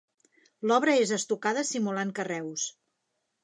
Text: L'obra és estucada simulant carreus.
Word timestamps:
L'obra 0.71 0.95
és 1.03 1.11
estucada 1.19 1.65
simulant 1.75 2.17
carreus. 2.23 2.69